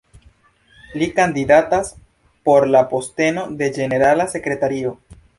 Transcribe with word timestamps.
Li 1.01 1.09
kandidatas 1.17 1.91
por 2.49 2.65
la 2.75 2.81
posteno 2.93 3.43
de 3.59 3.67
ĝenerala 3.75 4.25
sekretario. 4.33 4.95